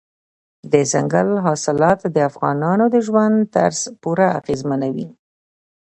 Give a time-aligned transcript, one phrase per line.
[0.71, 5.07] دځنګل حاصلات د افغانانو د ژوند طرز پوره اغېزمنوي.